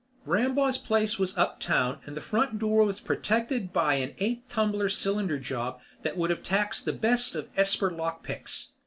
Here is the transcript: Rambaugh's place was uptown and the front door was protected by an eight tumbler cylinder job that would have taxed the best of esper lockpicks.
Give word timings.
Rambaugh's 0.25 0.79
place 0.79 1.19
was 1.19 1.37
uptown 1.37 1.99
and 2.07 2.17
the 2.17 2.21
front 2.21 2.57
door 2.57 2.83
was 2.85 2.99
protected 2.99 3.71
by 3.71 3.93
an 3.97 4.15
eight 4.17 4.49
tumbler 4.49 4.89
cylinder 4.89 5.37
job 5.37 5.79
that 6.01 6.17
would 6.17 6.31
have 6.31 6.41
taxed 6.41 6.85
the 6.85 6.91
best 6.93 7.35
of 7.35 7.49
esper 7.55 7.91
lockpicks. 7.91 8.69